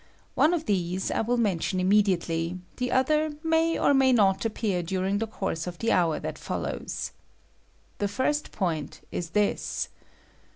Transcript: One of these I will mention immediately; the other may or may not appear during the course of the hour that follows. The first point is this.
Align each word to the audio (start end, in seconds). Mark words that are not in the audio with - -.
One 0.33 0.55
of 0.55 0.65
these 0.65 1.11
I 1.11 1.21
will 1.21 1.37
mention 1.37 1.79
immediately; 1.79 2.59
the 2.77 2.91
other 2.91 3.33
may 3.43 3.77
or 3.77 3.93
may 3.93 4.11
not 4.11 4.45
appear 4.45 4.81
during 4.81 5.19
the 5.19 5.27
course 5.27 5.67
of 5.67 5.77
the 5.77 5.91
hour 5.91 6.19
that 6.21 6.39
follows. 6.39 7.11
The 7.99 8.07
first 8.07 8.51
point 8.51 9.01
is 9.11 9.29
this. 9.37 9.89